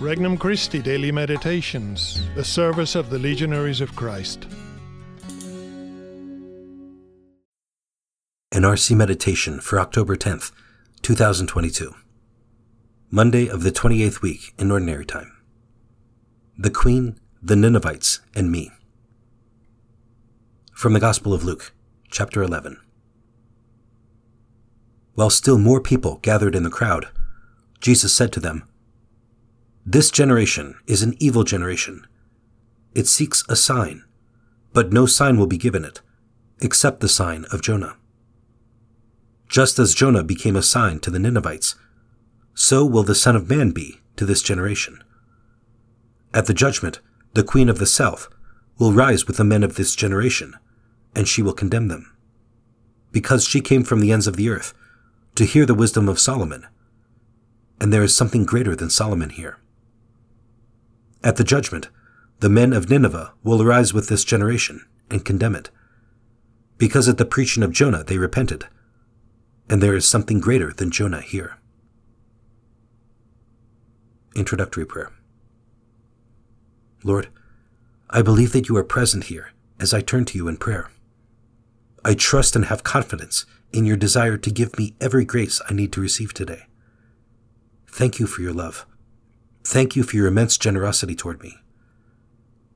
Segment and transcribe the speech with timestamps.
[0.00, 4.46] Regnum Christi Daily Meditations, the service of the Legionaries of Christ.
[8.52, 10.52] An RC Meditation for October 10th,
[11.02, 11.92] 2022.
[13.10, 15.36] Monday of the 28th week in Ordinary Time.
[16.56, 18.70] The Queen, the Ninevites, and Me.
[20.74, 21.72] From the Gospel of Luke,
[22.08, 22.80] chapter 11.
[25.14, 27.08] While still more people gathered in the crowd,
[27.80, 28.67] Jesus said to them,
[29.90, 32.06] This generation is an evil generation.
[32.94, 34.04] It seeks a sign,
[34.74, 36.02] but no sign will be given it,
[36.60, 37.96] except the sign of Jonah.
[39.48, 41.74] Just as Jonah became a sign to the Ninevites,
[42.52, 45.02] so will the Son of Man be to this generation.
[46.34, 47.00] At the judgment,
[47.32, 48.28] the Queen of the South
[48.78, 50.52] will rise with the men of this generation,
[51.14, 52.14] and she will condemn them.
[53.10, 54.74] Because she came from the ends of the earth
[55.36, 56.66] to hear the wisdom of Solomon
[57.80, 59.58] and there is something greater than Solomon here.
[61.22, 61.88] At the judgment,
[62.40, 65.70] the men of Nineveh will arise with this generation and condemn it,
[66.76, 68.66] because at the preaching of Jonah they repented,
[69.68, 71.58] and there is something greater than Jonah here.
[74.36, 75.12] Introductory Prayer
[77.02, 77.28] Lord,
[78.10, 80.90] I believe that you are present here as I turn to you in prayer.
[82.04, 85.92] I trust and have confidence in your desire to give me every grace I need
[85.92, 86.66] to receive today.
[87.88, 88.86] Thank you for your love.
[89.64, 91.56] Thank you for your immense generosity toward me.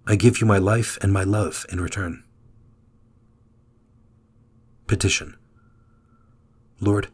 [0.07, 2.25] I give you my life and my love in return.
[4.87, 5.37] Petition
[6.81, 7.09] Lord,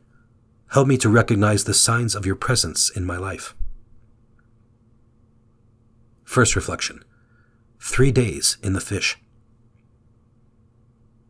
[0.71, 3.55] help me to recognize the signs of your presence in my life.
[6.25, 7.05] First reflection
[7.81, 9.17] Three days in the fish.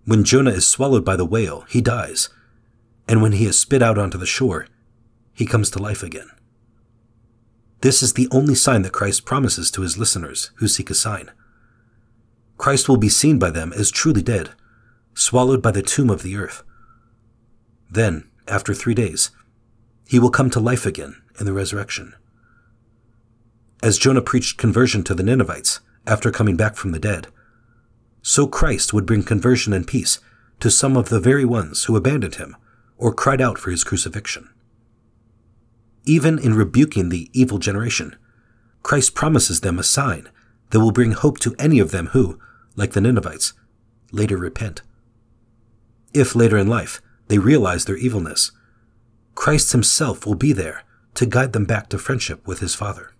[0.04, 2.30] When Jonah is swallowed by the whale, he dies,
[3.06, 4.66] and when he is spit out onto the shore,
[5.34, 6.30] he comes to life again.
[7.80, 11.30] This is the only sign that Christ promises to his listeners who seek a sign.
[12.56, 14.50] Christ will be seen by them as truly dead,
[15.14, 16.64] swallowed by the tomb of the earth.
[17.88, 19.30] Then, after three days,
[20.08, 22.14] he will come to life again in the resurrection.
[23.80, 27.28] As Jonah preached conversion to the Ninevites after coming back from the dead,
[28.22, 30.18] so Christ would bring conversion and peace
[30.58, 32.56] to some of the very ones who abandoned him
[32.96, 34.48] or cried out for his crucifixion.
[36.04, 38.16] Even in rebuking the evil generation,
[38.82, 40.28] Christ promises them a sign
[40.70, 42.38] that will bring hope to any of them who,
[42.76, 43.52] like the Ninevites,
[44.12, 44.82] later repent.
[46.14, 48.52] If later in life they realize their evilness,
[49.34, 50.82] Christ himself will be there
[51.14, 53.12] to guide them back to friendship with his Father.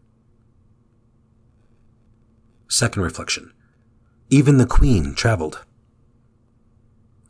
[2.69, 3.53] Second reflection
[4.31, 5.65] Even the Queen traveled.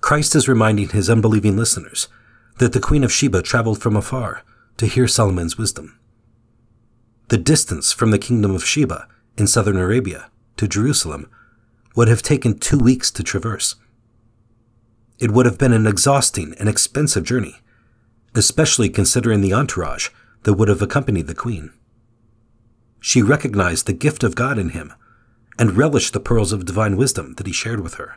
[0.01, 2.09] Christ is reminding his unbelieving listeners
[2.59, 4.43] that the Queen of Sheba traveled from afar
[4.79, 5.99] to hear Solomon's wisdom.
[7.29, 9.07] The distance from the kingdom of Sheba
[9.37, 11.29] in southern Arabia to Jerusalem
[11.95, 13.75] would have taken two weeks to traverse.
[15.19, 17.57] It would have been an exhausting and expensive journey,
[18.35, 20.11] especially considering the entourage
[20.45, 21.73] that would have accompanied the queen.
[23.01, 24.95] She recognized the gift of God in him
[25.59, 28.17] and relished the pearls of divine wisdom that he shared with her.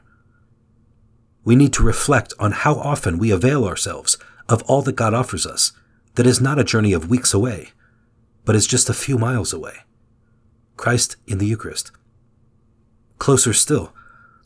[1.43, 4.17] We need to reflect on how often we avail ourselves
[4.47, 5.71] of all that God offers us
[6.15, 7.69] that is not a journey of weeks away,
[8.45, 9.77] but is just a few miles away.
[10.77, 11.91] Christ in the Eucharist.
[13.19, 13.93] Closer still,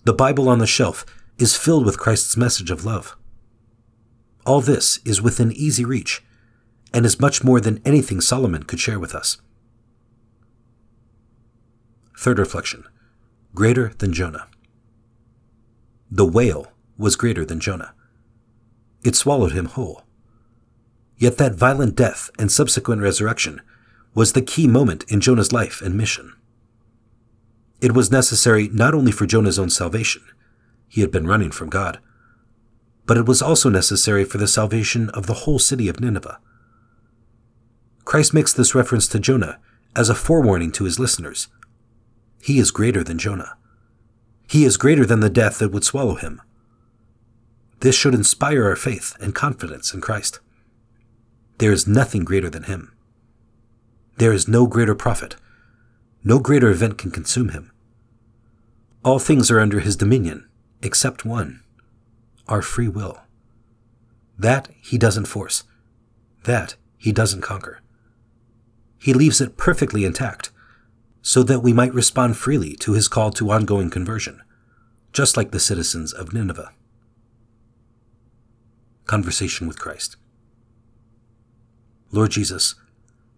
[0.03, 1.05] the Bible on the shelf
[1.37, 3.15] is filled with Christ's message of love.
[4.45, 6.23] All this is within easy reach
[6.93, 9.37] and is much more than anything Solomon could share with us.
[12.17, 12.85] Third reflection
[13.53, 14.47] Greater than Jonah.
[16.09, 17.93] The whale was greater than Jonah.
[19.03, 20.04] It swallowed him whole.
[21.17, 23.61] Yet that violent death and subsequent resurrection
[24.13, 26.33] was the key moment in Jonah's life and mission.
[27.81, 30.23] It was necessary not only for Jonah's own salvation,
[30.87, 31.99] he had been running from God,
[33.05, 36.39] but it was also necessary for the salvation of the whole city of Nineveh.
[38.03, 39.59] Christ makes this reference to Jonah
[39.95, 41.47] as a forewarning to his listeners.
[42.41, 43.57] He is greater than Jonah.
[44.47, 46.41] He is greater than the death that would swallow him.
[47.79, 50.39] This should inspire our faith and confidence in Christ.
[51.57, 52.93] There is nothing greater than him.
[54.17, 55.35] There is no greater prophet.
[56.23, 57.71] No greater event can consume him.
[59.03, 60.49] All things are under his dominion,
[60.81, 61.61] except one
[62.47, 63.21] our free will.
[64.37, 65.63] That he doesn't force.
[66.43, 67.81] That he doesn't conquer.
[68.99, 70.51] He leaves it perfectly intact,
[71.21, 74.41] so that we might respond freely to his call to ongoing conversion,
[75.11, 76.71] just like the citizens of Nineveh.
[79.05, 80.17] Conversation with Christ.
[82.15, 82.75] Lord Jesus,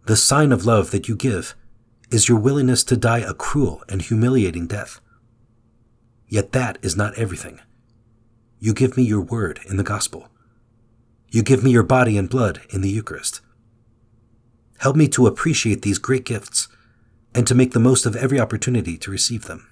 [0.06, 1.56] the sign of love that you give
[2.12, 5.02] is your willingness to die a cruel and humiliating death.
[6.28, 7.60] Yet that is not everything.
[8.60, 10.28] You give me your word in the gospel.
[11.32, 13.42] You give me your body and blood in the Eucharist.
[14.78, 16.68] Help me to appreciate these great gifts
[17.34, 19.68] and to make the most of every opportunity to receive them.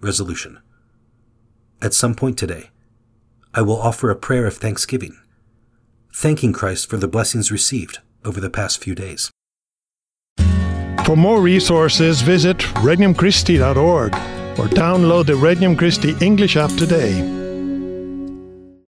[0.00, 0.60] Resolution
[1.82, 2.70] At some point today,
[3.52, 5.18] I will offer a prayer of thanksgiving,
[6.14, 9.30] thanking Christ for the blessings received over the past few days.
[11.04, 14.14] For more resources, visit regnumchristi.org
[14.58, 17.43] or download the Regnum Christi English app today.